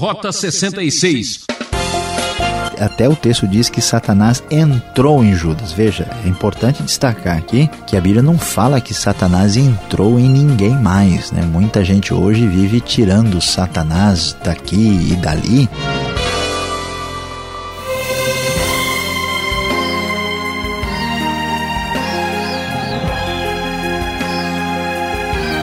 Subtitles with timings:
[0.00, 1.44] Rota 66
[2.80, 5.70] até o texto diz que Satanás entrou em Judas.
[5.70, 10.70] Veja, é importante destacar aqui que a Bíblia não fala que Satanás entrou em ninguém
[10.70, 11.30] mais.
[11.30, 11.42] Né?
[11.42, 15.68] Muita gente hoje vive tirando Satanás daqui e dali.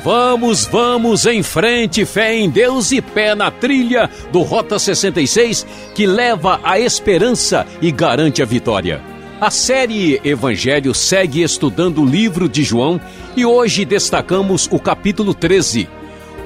[0.08, 6.06] Vamos, vamos em frente, fé em Deus e pé na trilha do Rota 66 que
[6.06, 9.02] leva a esperança e garante a vitória.
[9.42, 13.02] A série Evangelho segue estudando o livro de João
[13.36, 15.90] e hoje destacamos o capítulo 13.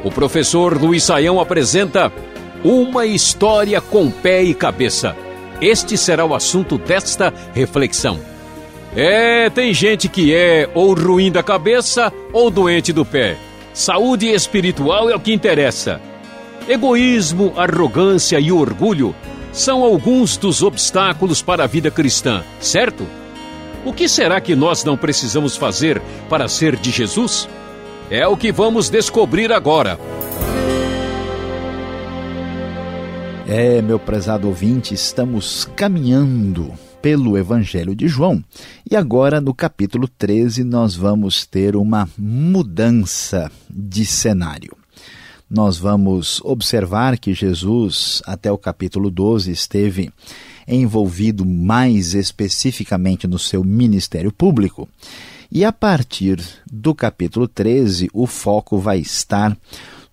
[0.03, 2.11] O professor Luiz Saião apresenta
[2.63, 5.16] Uma História com Pé e Cabeça.
[5.61, 8.19] Este será o assunto desta reflexão.
[8.95, 13.38] É, tem gente que é ou ruim da cabeça ou doente do pé.
[13.73, 16.02] Saúde espiritual é o que interessa.
[16.67, 19.16] Egoísmo, arrogância e orgulho
[19.52, 23.05] são alguns dos obstáculos para a vida cristã, certo?
[23.86, 27.47] O que será que nós não precisamos fazer para ser de Jesus?
[28.09, 29.99] É o que vamos descobrir agora.
[33.47, 38.44] É, meu prezado ouvinte, estamos caminhando pelo Evangelho de João.
[38.89, 44.77] E agora, no capítulo 13, nós vamos ter uma mudança de cenário.
[45.49, 50.11] Nós vamos observar que Jesus, até o capítulo 12, esteve
[50.67, 54.88] envolvido mais especificamente no seu ministério público.
[55.52, 56.39] E a partir
[56.71, 59.58] do capítulo 13, o foco vai estar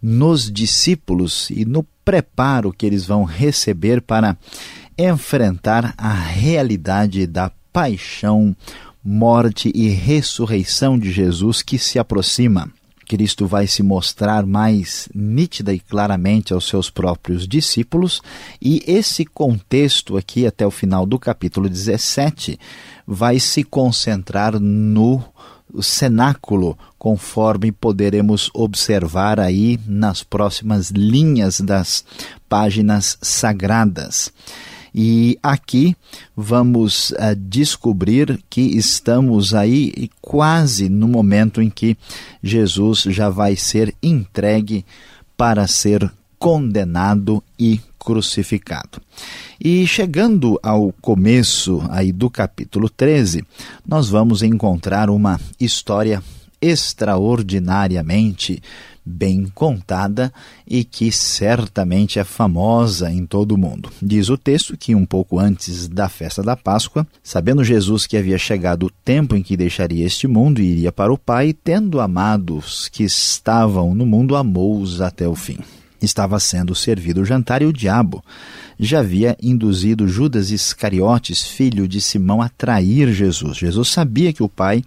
[0.02, 4.36] nos discípulos e no preparo que eles vão receber para
[4.98, 8.56] enfrentar a realidade da paixão,
[9.04, 12.68] morte e ressurreição de Jesus que se aproxima.
[13.08, 18.20] Cristo vai se mostrar mais nítida e claramente aos seus próprios discípulos,
[18.60, 22.58] e esse contexto aqui, até o final do capítulo 17,
[23.06, 25.22] vai se concentrar no
[25.80, 32.04] cenáculo, conforme poderemos observar aí nas próximas linhas das
[32.48, 34.32] páginas sagradas.
[34.94, 35.96] E aqui
[36.36, 41.96] vamos uh, descobrir que estamos aí quase no momento em que
[42.42, 44.84] Jesus já vai ser entregue
[45.36, 49.00] para ser condenado e crucificado.
[49.60, 53.44] E chegando ao começo aí do capítulo 13,
[53.86, 56.22] nós vamos encontrar uma história
[56.60, 58.60] extraordinariamente
[59.08, 60.32] bem contada
[60.66, 63.90] e que certamente é famosa em todo o mundo.
[64.02, 68.38] Diz o texto que um pouco antes da festa da Páscoa, sabendo Jesus que havia
[68.38, 72.88] chegado o tempo em que deixaria este mundo e iria para o Pai, tendo amados
[72.88, 75.58] que estavam no mundo, amou-os até o fim.
[76.00, 78.22] Estava sendo servido o jantar e o diabo
[78.78, 83.56] já havia induzido Judas Iscariotes, filho de Simão, a trair Jesus.
[83.56, 84.84] Jesus sabia que o Pai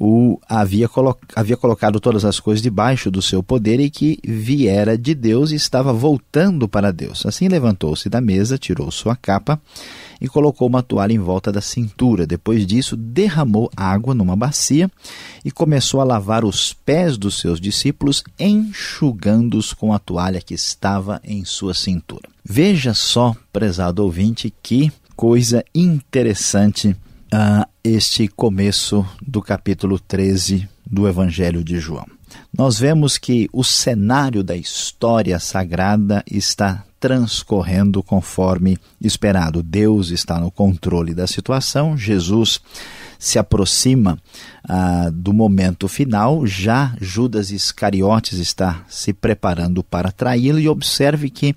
[0.00, 4.96] o havia, colo havia colocado todas as coisas debaixo do seu poder e que viera
[4.96, 7.26] de Deus e estava voltando para Deus.
[7.26, 9.60] Assim levantou-se da mesa, tirou sua capa
[10.20, 12.28] e colocou uma toalha em volta da cintura.
[12.28, 14.88] Depois disso, derramou água numa bacia
[15.44, 21.20] e começou a lavar os pés dos seus discípulos, enxugando-os com a toalha que estava
[21.24, 22.28] em sua cintura.
[22.44, 26.96] Veja só, prezado ouvinte, que coisa interessante
[27.32, 32.06] uh, este começo do capítulo 13 do Evangelho de João.
[32.56, 39.62] Nós vemos que o cenário da história sagrada está transcorrendo conforme esperado.
[39.62, 42.60] Deus está no controle da situação, Jesus
[43.18, 44.16] se aproxima
[44.64, 51.54] ah, do momento final, já Judas Iscariotes está se preparando para traí-lo, e observe que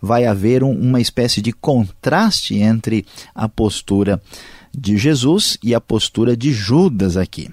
[0.00, 4.22] vai haver um, uma espécie de contraste entre a postura
[4.76, 7.50] de Jesus e a postura de Judas aqui.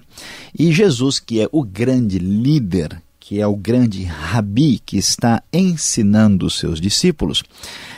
[0.58, 6.46] E Jesus, que é o grande líder, que é o grande rabi que está ensinando
[6.46, 7.44] os seus discípulos,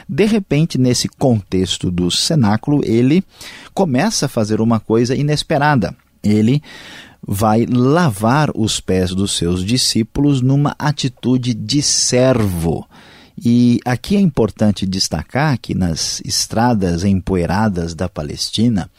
[0.08, 3.24] de repente, nesse contexto do cenáculo, ele
[3.72, 5.96] começa a fazer uma coisa inesperada.
[6.22, 6.62] Ele
[7.26, 12.86] vai lavar os pés dos seus discípulos numa atitude de servo.
[13.36, 18.90] E aqui é importante destacar que nas estradas empoeiradas da Palestina,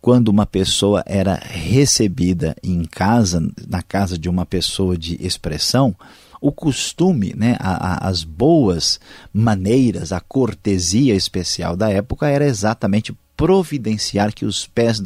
[0.00, 5.94] quando uma pessoa era recebida em casa, na casa de uma pessoa de expressão,
[6.40, 8.98] o costume, né, a, a, as boas
[9.32, 15.00] maneiras, a cortesia especial da época era exatamente providenciar que os pés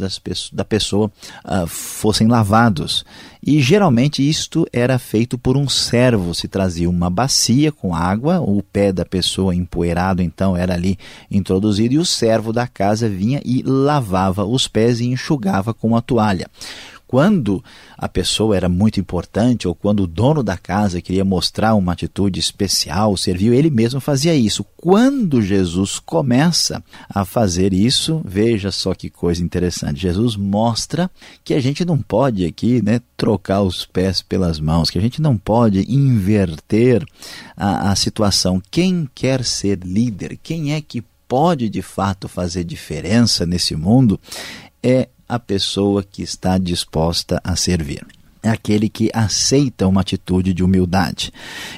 [0.53, 1.11] da pessoa
[1.45, 3.05] uh, fossem lavados.
[3.43, 6.35] E geralmente isto era feito por um servo.
[6.35, 10.99] Se trazia uma bacia com água, o pé da pessoa empoeirado então era ali
[11.31, 16.01] introduzido e o servo da casa vinha e lavava os pés e enxugava com a
[16.01, 16.51] toalha.
[17.07, 17.63] Quando
[17.97, 22.41] a pessoa era muito importante ou quando o dono da casa queria mostrar uma atitude
[22.41, 24.65] especial, serviu, ele mesmo fazia isso.
[24.77, 30.01] Quando Jesus começa a fazer isso, veja só que coisa interessante.
[30.01, 31.11] Jesus mostra
[31.45, 35.23] que a gente não pode aqui né, trocar os pés pelas mãos, que a gente
[35.23, 37.05] não pode inverter
[37.57, 38.61] a, a situação.
[38.71, 44.21] Quem quer ser líder, quem é que pode de fato fazer diferença nesse mundo,
[44.83, 48.07] é a pessoa que está disposta a servir.
[48.43, 51.33] É aquele que aceita uma atitude de humildade.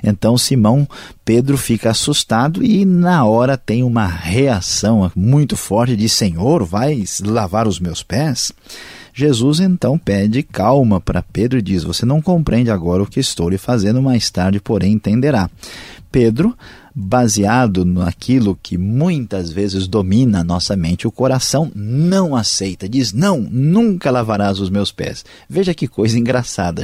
[0.05, 0.87] Então Simão
[1.25, 7.67] Pedro fica assustado e na hora tem uma reação muito forte de Senhor, vai lavar
[7.67, 8.53] os meus pés?
[9.15, 13.49] Jesus então pede calma para Pedro e diz: Você não compreende agora o que estou
[13.49, 15.51] lhe fazendo, mais tarde, porém, entenderá.
[16.11, 16.57] Pedro
[16.95, 23.41] baseado naquilo que muitas vezes domina a nossa mente, o coração não aceita, diz: Não,
[23.41, 25.25] nunca lavarás os meus pés.
[25.49, 26.83] Veja que coisa engraçada.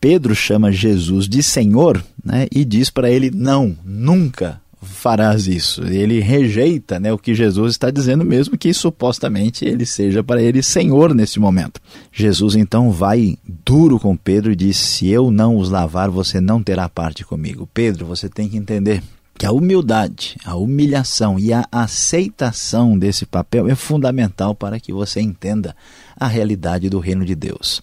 [0.00, 5.82] Pedro chama Jesus de Senhor né, e diz para ele: Não, nunca farás isso.
[5.84, 10.62] Ele rejeita né, o que Jesus está dizendo, mesmo que supostamente ele seja para ele
[10.62, 11.80] Senhor nesse momento.
[12.12, 16.62] Jesus então vai duro com Pedro e diz: Se eu não os lavar, você não
[16.62, 17.68] terá parte comigo.
[17.74, 19.02] Pedro, você tem que entender
[19.38, 25.20] que a humildade, a humilhação e a aceitação desse papel é fundamental para que você
[25.20, 25.76] entenda
[26.18, 27.82] a realidade do reino de Deus.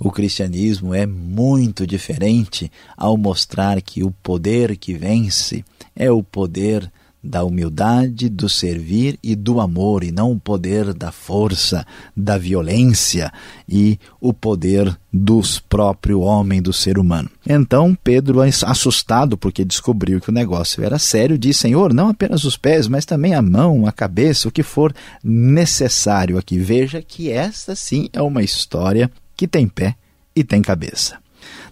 [0.00, 5.64] O cristianismo é muito diferente ao mostrar que o poder que vence
[5.94, 6.90] é o poder
[7.22, 11.84] da humildade, do servir e do amor, e não o poder da força,
[12.16, 13.32] da violência
[13.68, 17.28] e o poder dos próprio homem, do ser humano.
[17.46, 22.56] Então Pedro, assustado porque descobriu que o negócio era sério, disse: Senhor, não apenas os
[22.56, 26.58] pés, mas também a mão, a cabeça, o que for necessário aqui.
[26.58, 29.96] Veja que esta sim é uma história que tem pé
[30.34, 31.18] e tem cabeça.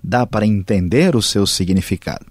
[0.02, 2.26] Dá para entender o seu significado.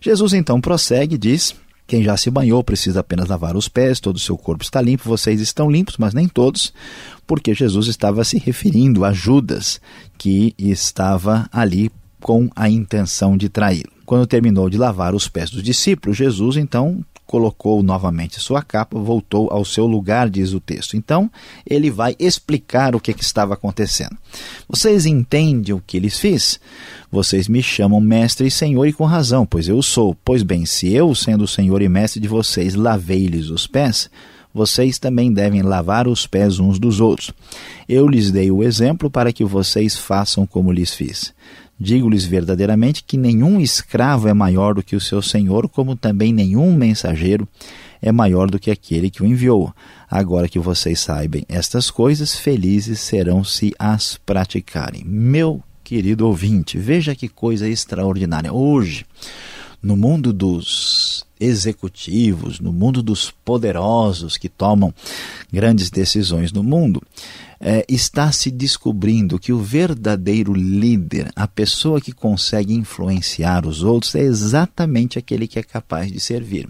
[0.00, 1.54] Jesus então prossegue e diz
[1.88, 5.08] quem já se banhou precisa apenas lavar os pés, todo o seu corpo está limpo,
[5.08, 6.70] vocês estão limpos, mas nem todos,
[7.26, 9.80] porque Jesus estava se referindo a Judas,
[10.18, 11.90] que estava ali
[12.20, 13.90] com a intenção de traí-lo.
[14.04, 19.50] Quando terminou de lavar os pés dos discípulos, Jesus então colocou novamente sua capa, voltou
[19.50, 20.96] ao seu lugar, diz o texto.
[20.96, 21.30] Então,
[21.68, 24.16] ele vai explicar o que, que estava acontecendo.
[24.66, 26.58] Vocês entendem o que lhes fiz?
[27.12, 30.16] Vocês me chamam mestre e senhor, e com razão, pois eu sou.
[30.24, 34.08] Pois bem, se eu, sendo senhor e mestre de vocês, lavei-lhes os pés,
[34.52, 37.30] vocês também devem lavar os pés uns dos outros.
[37.86, 41.34] Eu lhes dei o exemplo para que vocês façam como lhes fiz.
[41.80, 46.74] Digo-lhes verdadeiramente que nenhum escravo é maior do que o seu senhor, como também nenhum
[46.74, 47.46] mensageiro
[48.00, 49.72] é maior do que aquele que o enviou.
[50.10, 55.04] Agora que vocês saibam estas coisas, felizes serão se as praticarem.
[55.04, 58.52] Meu querido ouvinte, veja que coisa extraordinária.
[58.52, 59.06] Hoje,
[59.82, 64.92] no mundo dos executivos, no mundo dos poderosos que tomam
[65.52, 67.02] grandes decisões no mundo,
[67.60, 74.14] é, está se descobrindo que o verdadeiro líder, a pessoa que consegue influenciar os outros,
[74.14, 76.68] é exatamente aquele que é capaz de servir.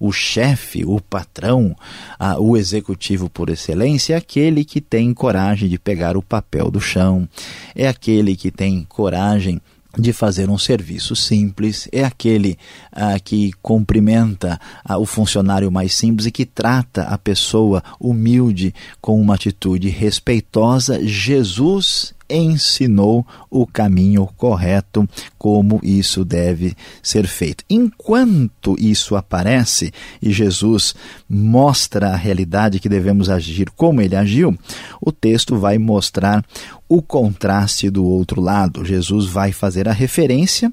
[0.00, 1.76] O chefe, o patrão,
[2.18, 6.80] a, o executivo por excelência é aquele que tem coragem de pegar o papel do
[6.80, 7.28] chão,
[7.74, 9.60] é aquele que tem coragem
[9.98, 12.58] de fazer um serviço simples, é aquele
[12.92, 19.20] ah, que cumprimenta ah, o funcionário mais simples e que trata a pessoa humilde com
[19.20, 21.04] uma atitude respeitosa.
[21.04, 27.64] Jesus ensinou o caminho correto, como isso deve ser feito.
[27.68, 30.94] Enquanto isso aparece e Jesus
[31.28, 34.56] mostra a realidade que devemos agir como ele agiu,
[35.00, 36.44] o texto vai mostrar
[36.88, 38.84] o contraste do outro lado.
[38.84, 40.72] Jesus vai fazer a referência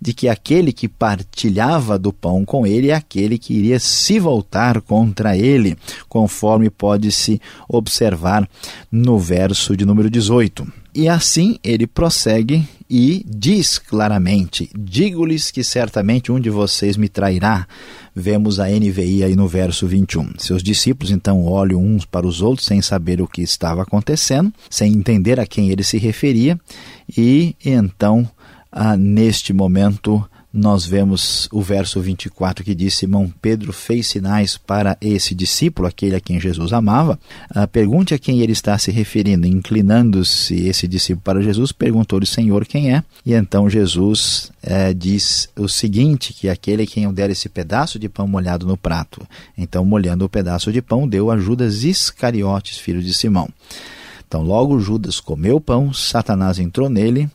[0.00, 4.80] de que aquele que partilhava do pão com ele é aquele que iria se voltar
[4.80, 5.76] contra ele,
[6.08, 8.48] conforme pode-se observar
[8.90, 10.81] no verso de número 18.
[10.94, 17.66] E assim ele prossegue e diz claramente: Digo-lhes que certamente um de vocês me trairá.
[18.14, 20.34] Vemos a NVI aí no verso 21.
[20.36, 24.92] Seus discípulos então olham uns para os outros sem saber o que estava acontecendo, sem
[24.92, 26.60] entender a quem ele se referia,
[27.16, 28.28] e então,
[28.70, 30.22] ah, neste momento,
[30.52, 36.14] nós vemos o verso 24 que diz: Simão Pedro fez sinais para esse discípulo, aquele
[36.14, 37.18] a quem Jesus amava.
[37.48, 39.46] Ah, pergunte a quem ele está se referindo.
[39.46, 43.02] Inclinando-se esse discípulo para Jesus, perguntou-lhe: Senhor, quem é?
[43.24, 47.98] E então Jesus eh, diz o seguinte: que aquele a quem eu der esse pedaço
[47.98, 49.26] de pão molhado no prato.
[49.56, 53.48] Então, molhando o pedaço de pão, deu a Judas Iscariotes, filho de Simão.
[54.28, 57.28] Então, logo Judas comeu o pão, Satanás entrou nele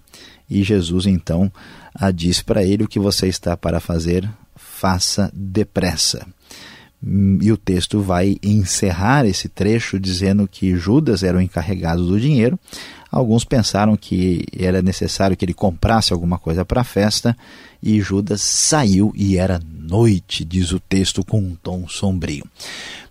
[0.50, 1.52] e Jesus então
[2.00, 6.26] a diz para ele o que você está para fazer, faça depressa.
[7.04, 12.20] Hum, e o texto vai encerrar esse trecho dizendo que Judas era o encarregado do
[12.20, 12.60] dinheiro.
[13.10, 17.38] Alguns pensaram que era necessário que ele comprasse alguma coisa para a festa
[17.82, 22.46] e Judas saiu e era noite, diz o texto com um tom sombrio.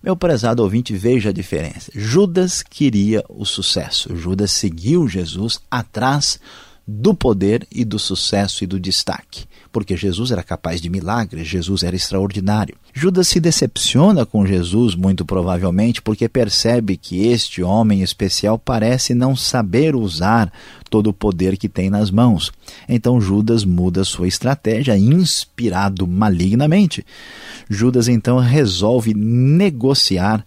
[0.03, 1.91] Meu prezado ouvinte, veja a diferença.
[1.95, 4.15] Judas queria o sucesso.
[4.15, 6.39] Judas seguiu Jesus atrás
[6.87, 11.83] do poder e do sucesso e do destaque, porque Jesus era capaz de milagres, Jesus
[11.83, 12.77] era extraordinário.
[12.95, 19.35] Judas se decepciona com Jesus, muito provavelmente, porque percebe que este homem especial parece não
[19.35, 20.53] saber usar
[20.89, 22.53] todo o poder que tem nas mãos.
[22.89, 27.05] Então Judas muda sua estratégia, inspirado malignamente.
[27.69, 30.47] Judas então resolve negociar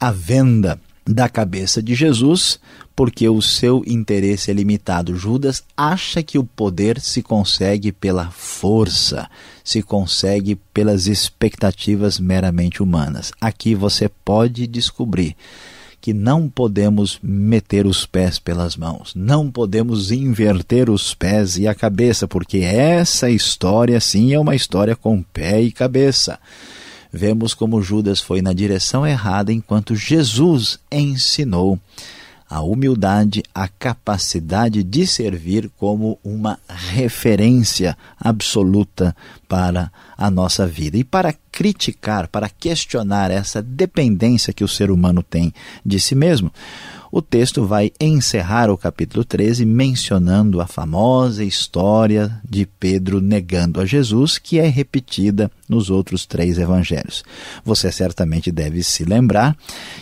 [0.00, 2.58] a venda da cabeça de Jesus
[2.96, 5.16] porque o seu interesse é limitado.
[5.16, 9.28] Judas acha que o poder se consegue pela força,
[9.64, 13.32] se consegue pelas expectativas meramente humanas.
[13.40, 15.36] Aqui você pode descobrir
[16.00, 21.74] que não podemos meter os pés pelas mãos, não podemos inverter os pés e a
[21.74, 26.38] cabeça, porque essa história sim é uma história com pé e cabeça.
[27.10, 31.80] Vemos como Judas foi na direção errada enquanto Jesus ensinou
[32.54, 39.14] a humildade, a capacidade de servir como uma referência absoluta
[39.48, 40.96] para a nossa vida.
[40.96, 45.52] E para criticar, para questionar essa dependência que o ser humano tem
[45.84, 46.52] de si mesmo,
[47.16, 53.86] o texto vai encerrar o capítulo 13 mencionando a famosa história de Pedro negando a
[53.86, 57.22] Jesus, que é repetida nos outros três evangelhos.
[57.64, 59.56] Você certamente deve se lembrar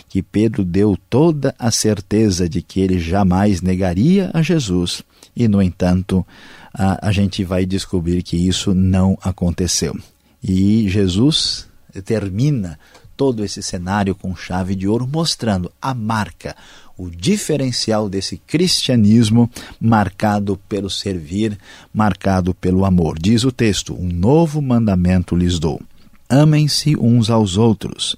[0.09, 5.03] que Pedro deu toda a certeza de que ele jamais negaria a Jesus,
[5.35, 6.25] e, no entanto,
[6.73, 9.95] a, a gente vai descobrir que isso não aconteceu.
[10.43, 11.67] E Jesus
[12.03, 12.79] termina
[13.15, 16.55] todo esse cenário com chave de ouro, mostrando a marca,
[16.97, 21.57] o diferencial desse cristianismo marcado pelo servir,
[21.93, 23.17] marcado pelo amor.
[23.19, 25.81] Diz o texto: Um novo mandamento lhes dou.
[26.29, 28.15] Amem-se uns aos outros.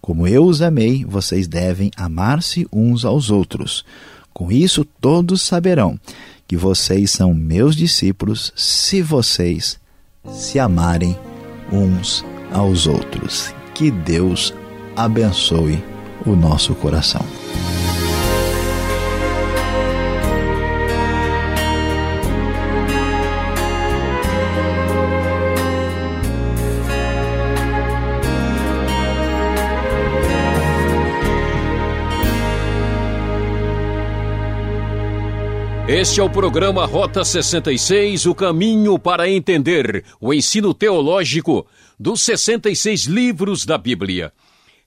[0.00, 3.84] Como eu os amei, vocês devem amar-se uns aos outros.
[4.32, 5.98] Com isso, todos saberão
[6.46, 9.80] que vocês são meus discípulos se vocês
[10.30, 11.18] se amarem
[11.72, 13.55] uns aos outros.
[13.76, 14.54] Que Deus
[14.96, 15.84] abençoe
[16.24, 17.20] o nosso coração.
[35.88, 41.64] Este é o programa Rota 66, o caminho para entender o ensino teológico
[41.96, 44.32] dos 66 livros da Bíblia.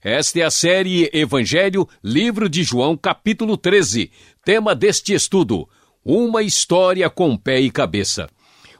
[0.04, 4.10] Esta é a série Evangelho, livro de João, capítulo 13.
[4.44, 5.66] Tema deste estudo:
[6.04, 8.28] Uma história com pé e cabeça.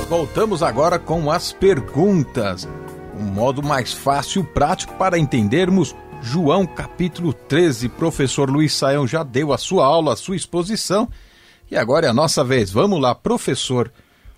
[0.09, 2.67] Voltamos agora com as perguntas.
[3.19, 7.89] Um modo mais fácil e prático para entendermos João capítulo 13.
[7.89, 11.09] Professor Luiz Saião já deu a sua aula, a sua exposição.
[11.71, 12.71] E agora é a nossa vez.
[12.71, 13.91] Vamos lá, professor.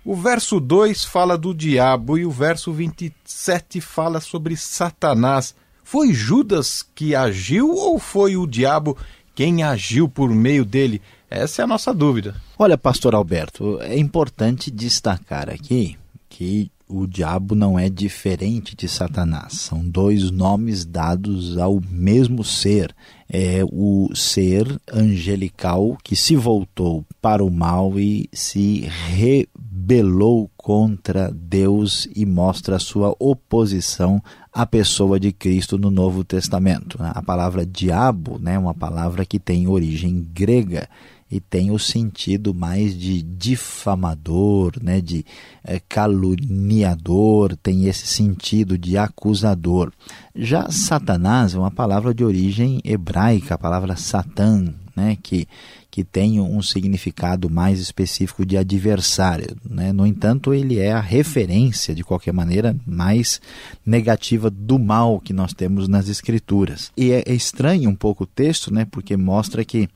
[0.05, 5.53] O verso 2 fala do diabo e o verso 27 fala sobre Satanás.
[5.83, 8.97] Foi Judas que agiu ou foi o diabo
[9.35, 11.01] quem agiu por meio dele?
[11.29, 12.35] Essa é a nossa dúvida.
[12.57, 19.53] Olha, pastor Alberto, é importante destacar aqui que o diabo não é diferente de Satanás.
[19.53, 22.93] São dois nomes dados ao mesmo ser.
[23.31, 32.07] É o ser angelical que se voltou para o mal e se rebelou contra Deus
[32.15, 34.19] e mostra a sua oposição
[34.51, 36.97] à pessoa de Cristo no Novo Testamento.
[36.99, 40.89] A palavra diabo né, é uma palavra que tem origem grega
[41.31, 45.23] e tem o sentido mais de difamador, né, de
[45.63, 49.91] é, caluniador, tem esse sentido de acusador.
[50.35, 55.47] Já Satanás é uma palavra de origem hebraica, a palavra Satã, né, que,
[55.91, 59.55] que tem um significado mais específico de adversário.
[59.63, 59.93] Né?
[59.93, 63.39] No entanto, ele é a referência, de qualquer maneira, mais
[63.85, 66.91] negativa do mal que nós temos nas Escrituras.
[66.97, 69.87] E é, é estranho um pouco o texto, né, porque mostra que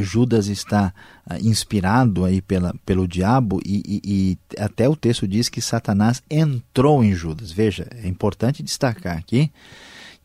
[0.00, 0.92] Judas está
[1.30, 6.22] uh, inspirado aí pela, pelo diabo e, e, e, até o texto diz que Satanás
[6.30, 7.52] entrou em Judas.
[7.52, 9.50] Veja, é importante destacar aqui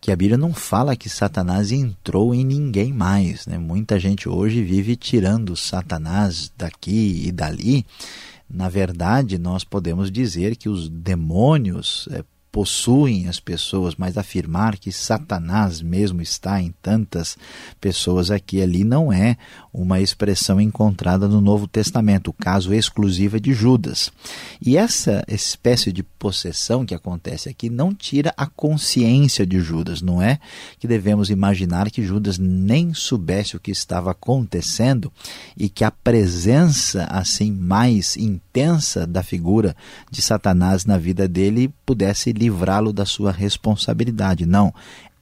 [0.02, 3.46] que a Bíblia não fala que Satanás entrou em ninguém mais.
[3.46, 3.60] Né?
[3.60, 7.86] Muita gente hoje vive tirando Satanás daqui e dali.
[8.50, 14.92] Na verdade, nós podemos dizer que os demônios é, possuem as pessoas, mas afirmar que
[14.92, 17.38] Satanás mesmo está em tantas
[17.80, 19.38] pessoas aqui e ali não é
[19.74, 24.12] uma expressão encontrada no Novo Testamento, o caso exclusivo é de Judas.
[24.62, 30.22] E essa espécie de possessão que acontece aqui não tira a consciência de Judas, não
[30.22, 30.40] é
[30.80, 35.12] que devemos imaginar que Judas nem soubesse o que estava acontecendo
[35.56, 39.76] e que a presença assim mais intensa da figura
[40.10, 44.46] de Satanás na vida dele pudesse livrá-lo da sua responsabilidade.
[44.46, 44.74] Não,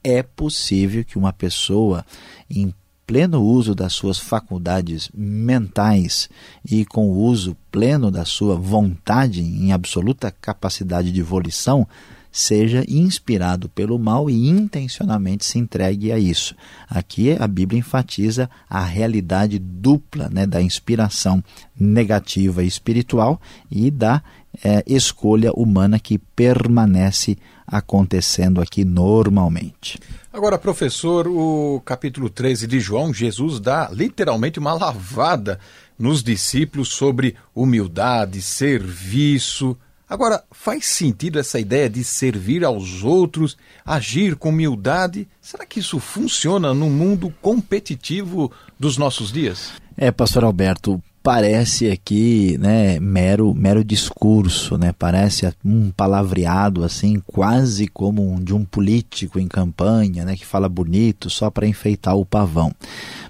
[0.02, 2.04] é possível que uma pessoa
[2.48, 2.74] em
[3.10, 6.30] pleno uso das suas faculdades mentais
[6.64, 11.88] e com o uso pleno da sua vontade em absoluta capacidade de volição,
[12.30, 16.54] seja inspirado pelo mal e intencionalmente se entregue a isso.
[16.88, 21.42] Aqui a Bíblia enfatiza a realidade dupla né, da inspiração
[21.76, 24.22] negativa espiritual e da
[24.62, 27.36] é, escolha humana que permanece
[27.70, 29.98] acontecendo aqui normalmente.
[30.32, 35.58] Agora, professor, o capítulo 13 de João, Jesus dá literalmente uma lavada
[35.98, 39.76] nos discípulos sobre humildade, serviço.
[40.08, 45.28] Agora, faz sentido essa ideia de servir aos outros, agir com humildade?
[45.40, 49.72] Será que isso funciona no mundo competitivo dos nossos dias?
[49.96, 54.92] É, pastor Alberto, parece aqui né, mero, mero discurso, né?
[54.92, 60.68] parece um palavreado assim, quase como um, de um político em campanha, né, que fala
[60.68, 62.72] bonito só para enfeitar o pavão.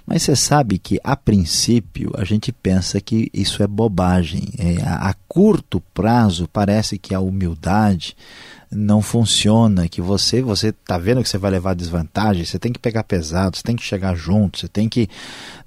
[0.05, 4.49] Mas você sabe que, a princípio, a gente pensa que isso é bobagem.
[4.57, 8.15] É, a, a curto prazo, parece que a humildade
[8.71, 12.79] não funciona, que você você está vendo que você vai levar desvantagem, você tem que
[12.79, 15.09] pegar pesado, você tem que chegar junto, você tem que.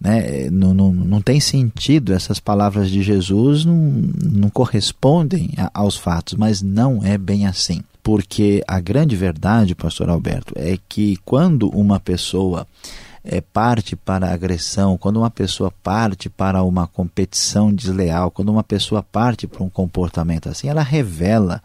[0.00, 5.96] Né, não, não, não tem sentido, essas palavras de Jesus não, não correspondem a, aos
[5.96, 7.82] fatos, mas não é bem assim.
[8.02, 12.66] Porque a grande verdade, pastor Alberto, é que quando uma pessoa
[13.24, 18.62] é, parte para a agressão, quando uma pessoa parte para uma competição desleal, quando uma
[18.62, 21.62] pessoa parte para um comportamento assim, ela revela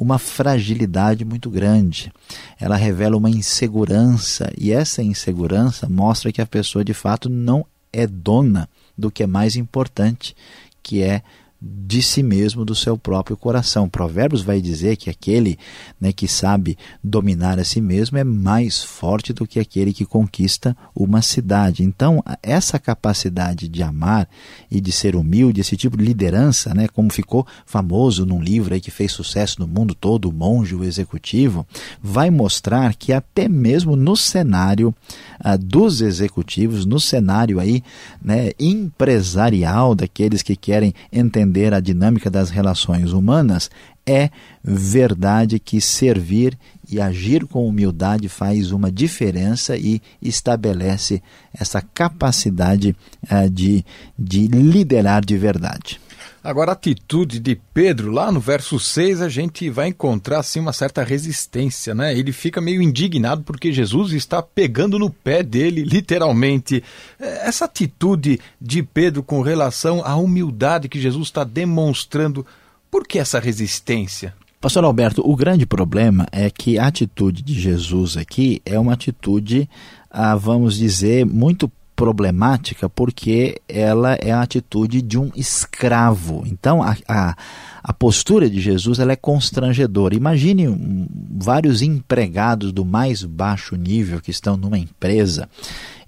[0.00, 2.10] uma fragilidade muito grande.
[2.58, 8.06] Ela revela uma insegurança e essa insegurança mostra que a pessoa de fato não é
[8.06, 10.34] dona do que é mais importante,
[10.82, 11.22] que é
[11.60, 13.88] de si mesmo, do seu próprio coração.
[13.88, 15.58] Provérbios vai dizer que aquele
[16.00, 20.74] né, que sabe dominar a si mesmo é mais forte do que aquele que conquista
[20.94, 21.82] uma cidade.
[21.82, 24.26] Então, essa capacidade de amar
[24.70, 28.80] e de ser humilde, esse tipo de liderança, né, como ficou famoso num livro aí
[28.80, 31.66] que fez sucesso no mundo todo, O Monge, o Executivo,
[32.02, 34.94] vai mostrar que até mesmo no cenário
[35.38, 37.82] ah, dos executivos, no cenário aí,
[38.22, 43.70] né, empresarial daqueles que querem entender a dinâmica das relações humanas,
[44.06, 44.30] é
[44.62, 46.58] verdade que servir
[46.90, 53.84] e agir com humildade faz uma diferença e estabelece essa capacidade uh, de,
[54.18, 56.00] de liderar de verdade.
[56.42, 60.72] Agora, a atitude de Pedro, lá no verso 6, a gente vai encontrar assim, uma
[60.72, 62.16] certa resistência, né?
[62.16, 66.82] Ele fica meio indignado porque Jesus está pegando no pé dele, literalmente.
[67.20, 72.46] É, essa atitude de Pedro com relação à humildade que Jesus está demonstrando,
[72.90, 74.34] por que essa resistência?
[74.62, 79.68] Pastor Alberto, o grande problema é que a atitude de Jesus aqui é uma atitude,
[80.10, 86.44] ah, vamos dizer, muito problemática porque ela é a atitude de um escravo.
[86.46, 87.36] Então, a, a,
[87.82, 90.14] a postura de Jesus ela é constrangedora.
[90.14, 91.06] Imagine um,
[91.38, 95.46] vários empregados do mais baixo nível que estão numa empresa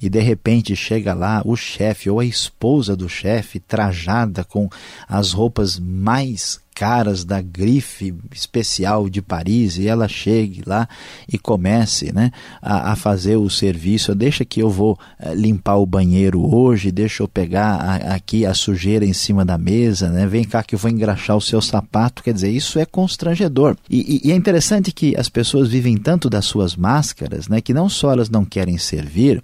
[0.00, 4.70] e de repente chega lá o chefe ou a esposa do chefe trajada com
[5.06, 10.88] as roupas mais caras da grife especial de Paris e ela chegue lá
[11.30, 12.30] e comece né,
[12.60, 14.14] a, a fazer o serviço.
[14.14, 18.54] Deixa que eu vou uh, limpar o banheiro hoje, deixa eu pegar a, aqui a
[18.54, 22.22] sujeira em cima da mesa, né, vem cá que eu vou engraxar o seu sapato.
[22.22, 23.76] Quer dizer, isso é constrangedor.
[23.88, 27.74] E, e, e é interessante que as pessoas vivem tanto das suas máscaras né, que
[27.74, 29.42] não só elas não querem servir,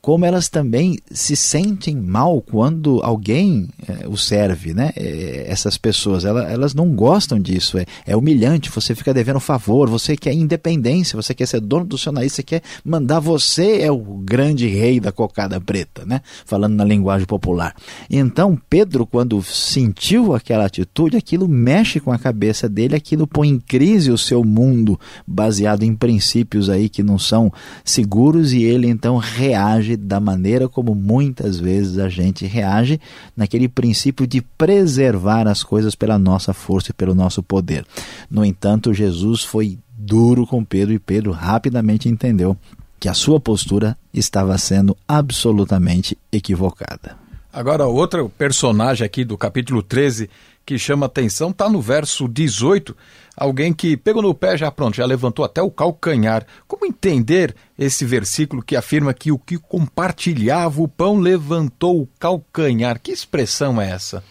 [0.00, 4.92] como elas também se sentem mal quando alguém é, o serve, né?
[4.96, 9.88] É, essas pessoas, elas, elas não gostam disso, é, é humilhante, você fica devendo favor,
[9.88, 13.90] você quer independência, você quer ser dono do seu nariz, você quer mandar, você é
[13.90, 16.20] o grande rei da cocada preta, né?
[16.44, 17.74] Falando na linguagem popular.
[18.08, 23.58] Então, Pedro, quando sentiu aquela atitude, aquilo mexe com a cabeça dele, aquilo põe em
[23.58, 27.52] crise o seu mundo, baseado em princípios aí que não são
[27.84, 33.00] seguros, e ele então reage da maneira como muitas vezes a gente reage
[33.36, 37.84] naquele princípio de preservar as coisas pela nossa força e pelo nosso poder.
[38.30, 42.56] No entanto, Jesus foi duro com Pedro e Pedro rapidamente entendeu
[43.00, 47.16] que a sua postura estava sendo absolutamente equivocada.
[47.52, 50.30] Agora, outro personagem aqui do capítulo 13
[50.64, 52.96] que chama atenção está no verso 18.
[53.36, 56.46] Alguém que pegou no pé, já pronto, já levantou até o calcanhar.
[56.68, 63.00] Como entender esse versículo que afirma que o que compartilhava o pão levantou o calcanhar?
[63.00, 64.22] Que expressão é essa?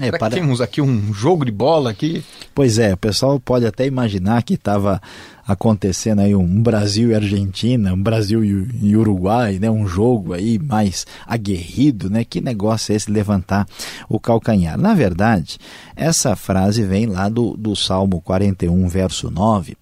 [0.00, 0.34] É, para...
[0.34, 2.22] temos aqui um jogo de bola aqui?
[2.54, 5.00] Pois é, o pessoal pode até imaginar que estava
[5.46, 11.06] acontecendo aí um Brasil e Argentina, um Brasil e Uruguai, né, um jogo aí mais
[11.26, 12.24] aguerrido, né?
[12.24, 13.66] Que negócio é esse levantar
[14.08, 14.76] o calcanhar?
[14.76, 15.58] Na verdade,
[15.94, 19.76] essa frase vem lá do, do Salmo 41, verso 9,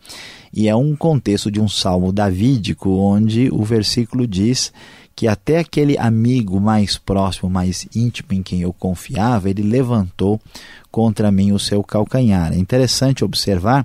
[0.52, 4.72] e é um contexto de um salmo davídico, onde o versículo diz
[5.16, 10.40] que até aquele amigo mais próximo, mais íntimo em quem eu confiava, ele levantou
[10.90, 12.52] contra mim o seu calcanhar.
[12.52, 13.84] É interessante observar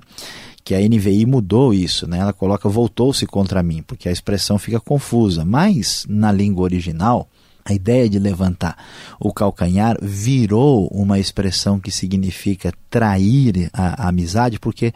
[0.64, 2.18] que a NVI mudou isso, né?
[2.18, 7.28] Ela coloca voltou-se contra mim, porque a expressão fica confusa, mas na língua original
[7.64, 8.76] a ideia de levantar
[9.20, 14.94] o calcanhar virou uma expressão que significa trair a, a, amizade, porque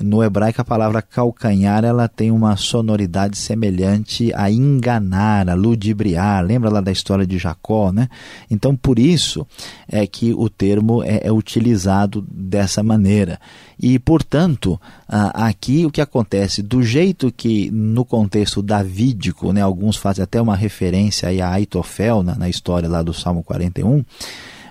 [0.00, 6.44] no hebraico a palavra calcanhar ela tem uma sonoridade semelhante a enganar, a ludibriar.
[6.44, 8.08] Lembra lá da história de Jacó, né?
[8.50, 9.46] Então por isso
[9.88, 13.40] é que o termo é, é utilizado dessa maneira.
[13.78, 19.62] E portanto aqui o que acontece do jeito que no contexto davídico, né?
[19.62, 24.04] Alguns fazem até uma referência aí a Aitofel na, na história lá do Salmo 41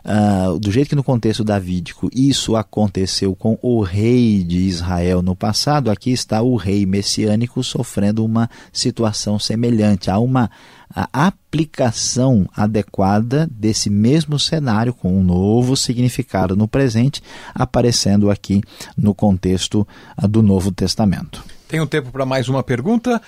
[0.04, 5.36] Uh, do jeito que no contexto davídico isso aconteceu com o rei de Israel no
[5.36, 10.10] passado, aqui está o rei messiânico sofrendo uma situação semelhante.
[10.10, 10.50] Há uma
[11.14, 17.22] aplicação adequada desse mesmo cenário com um novo significado no presente,
[17.54, 18.62] aparecendo aqui
[18.98, 21.44] no contexto uh, do Novo Testamento.
[21.68, 23.22] Tem um tempo para mais uma pergunta.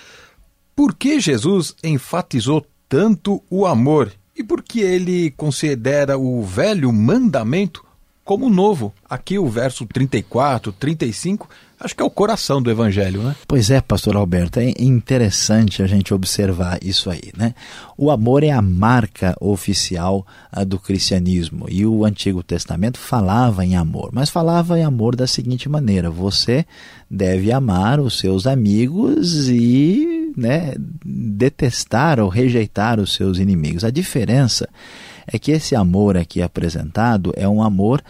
[0.74, 7.84] Por que Jesus enfatizou tanto o amor e por que ele considera o velho mandamento
[8.22, 8.94] como novo?
[9.10, 11.48] Aqui o verso 34, 35,
[11.84, 13.36] acho que é o coração do evangelho, né?
[13.46, 17.54] Pois é, pastor Alberto, é interessante a gente observar isso aí, né?
[17.96, 23.76] O amor é a marca oficial uh, do cristianismo e o Antigo Testamento falava em
[23.76, 26.64] amor, mas falava em amor da seguinte maneira: você
[27.10, 33.84] deve amar os seus amigos e né, detestar ou rejeitar os seus inimigos.
[33.84, 34.68] A diferença
[35.26, 38.02] é que esse amor aqui apresentado é um amor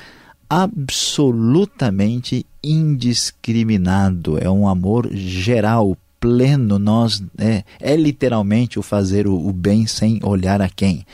[0.49, 9.53] absolutamente indiscriminado, é um amor geral, pleno, nós é, é literalmente o fazer o, o,
[9.53, 11.05] bem sem olhar a quem.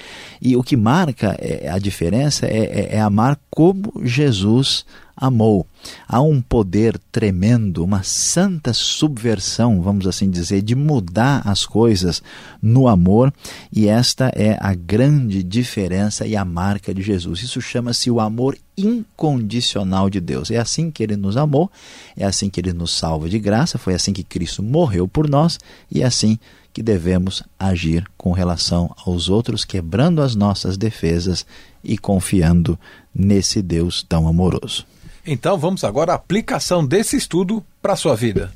[0.41, 4.87] E o que marca é, a diferença é, é, é amar como Jesus
[5.20, 5.66] amou.
[6.09, 12.22] Há um poder tremendo, uma santa subversão, vamos assim dizer, de mudar as coisas
[12.62, 13.33] no amor,
[13.72, 17.42] e esta é a grande diferença e a marca de Jesus.
[17.42, 20.50] Isso chama-se o amor incondicional de Deus.
[20.50, 21.70] É assim que ele nos amou,
[22.16, 25.59] é assim que ele nos salva de graça, foi assim que Cristo morreu por nós
[25.90, 26.38] e é assim
[26.72, 31.44] que devemos agir com relação aos outros, quebrando as nossas defesas
[31.83, 32.78] e confiando
[33.14, 34.87] nesse Deus tão amoroso.
[35.26, 38.52] Então vamos agora à aplicação desse estudo para a sua vida.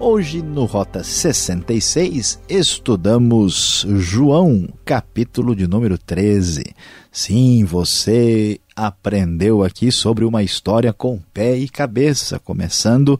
[0.00, 6.62] Hoje, no Rota 66, estudamos João, capítulo de número 13.
[7.10, 13.18] Sim, você aprendeu aqui sobre uma história com pé e cabeça, começando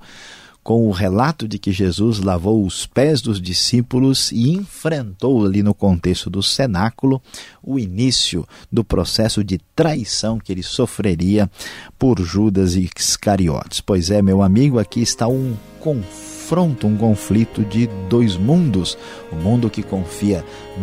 [0.64, 5.74] com o relato de que Jesus lavou os pés dos discípulos e enfrentou ali no
[5.74, 7.20] contexto do cenáculo
[7.62, 11.50] o início do processo de traição que ele sofreria
[11.98, 13.82] por Judas e Iscariotes.
[13.82, 18.96] Pois é, meu amigo, aqui está um confronto, um conflito de dois mundos:
[19.30, 20.42] o mundo que confia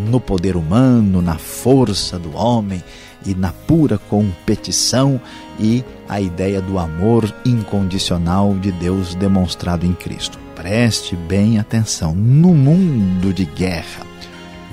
[0.09, 2.83] no poder humano, na força do homem
[3.25, 5.19] e na pura competição
[5.59, 10.39] e a ideia do amor incondicional de Deus demonstrado em Cristo.
[10.55, 14.05] Preste bem atenção: no mundo de guerra,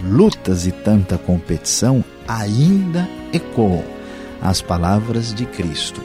[0.04, 3.84] lutas e tanta competição, ainda ecoam
[4.40, 6.00] as palavras de Cristo.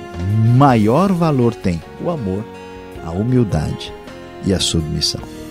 [0.58, 2.44] Maior valor tem o amor,
[3.06, 3.94] a humildade
[4.46, 5.43] e a submissão.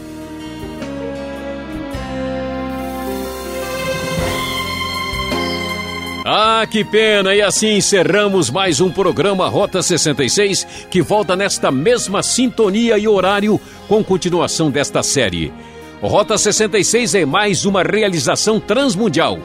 [6.34, 7.34] Ah, que pena!
[7.34, 13.60] E assim encerramos mais um programa Rota 66, que volta nesta mesma sintonia e horário
[13.86, 15.52] com continuação desta série.
[16.00, 19.38] Rota 66 é mais uma realização transmundial.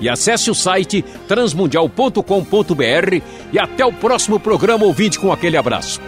[0.00, 3.20] E acesse o site transmundial.com.br
[3.52, 6.00] e até o próximo programa ouvinte com aquele abraço.